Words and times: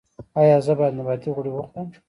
ایا 0.39 0.57
زه 0.65 0.73
باید 0.79 0.93
د 0.95 0.97
نباتي 0.99 1.29
غوړي 1.35 1.51
وخورم؟ 1.51 1.87